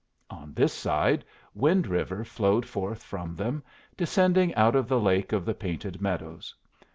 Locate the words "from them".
3.03-3.61